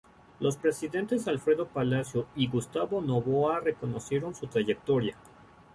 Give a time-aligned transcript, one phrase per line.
[0.39, 5.15] Los presidentes Alfredo Palacio y Gustavo Noboa reconocieron su trayectoria.